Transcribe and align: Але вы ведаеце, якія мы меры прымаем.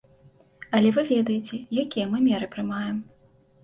Але 0.77 0.89
вы 0.95 1.05
ведаеце, 1.13 1.61
якія 1.87 2.11
мы 2.17 2.27
меры 2.29 2.53
прымаем. 2.59 3.03